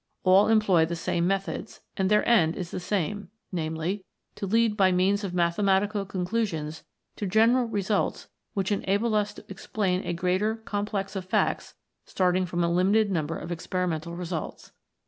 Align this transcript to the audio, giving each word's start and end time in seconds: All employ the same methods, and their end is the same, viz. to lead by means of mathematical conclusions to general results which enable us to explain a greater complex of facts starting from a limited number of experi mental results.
All 0.23 0.47
employ 0.47 0.87
the 0.87 0.95
same 0.95 1.27
methods, 1.27 1.81
and 1.95 2.09
their 2.09 2.27
end 2.27 2.55
is 2.55 2.71
the 2.71 2.79
same, 2.79 3.29
viz. 3.53 3.99
to 4.33 4.47
lead 4.47 4.75
by 4.75 4.91
means 4.91 5.23
of 5.23 5.35
mathematical 5.35 6.05
conclusions 6.05 6.83
to 7.17 7.27
general 7.27 7.65
results 7.65 8.27
which 8.55 8.71
enable 8.71 9.13
us 9.13 9.31
to 9.35 9.45
explain 9.47 10.03
a 10.03 10.13
greater 10.13 10.55
complex 10.55 11.15
of 11.15 11.25
facts 11.25 11.75
starting 12.03 12.47
from 12.47 12.63
a 12.63 12.71
limited 12.71 13.11
number 13.11 13.37
of 13.37 13.51
experi 13.51 13.87
mental 13.87 14.15
results. 14.15 14.71